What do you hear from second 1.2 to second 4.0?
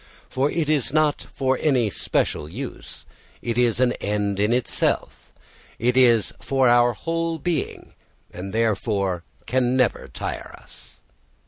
for any special use. It is an